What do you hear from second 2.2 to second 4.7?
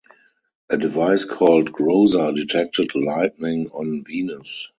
detected lightning on Venus.